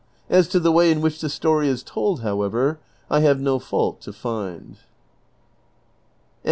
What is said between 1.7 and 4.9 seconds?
told, however, I have no fault to find."